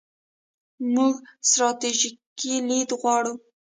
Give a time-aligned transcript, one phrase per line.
[0.93, 1.13] موږ
[1.49, 2.15] ستراتیژیک
[2.67, 3.33] لید غواړو.